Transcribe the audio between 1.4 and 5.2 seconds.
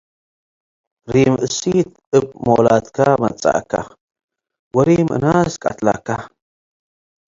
እሲት እብ ሞላድከ መጽአከ ወሪም